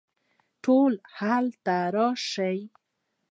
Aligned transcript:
ټول 0.63 0.91
دلته 1.19 1.75
راشئ 1.95 2.59